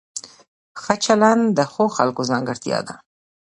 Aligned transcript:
ښه 0.81 0.93
چلند 1.05 1.43
د 1.57 1.59
ښو 1.71 1.85
خلکو 1.97 2.21
ځانګړتیا 2.31 2.79
ده. 2.87 2.95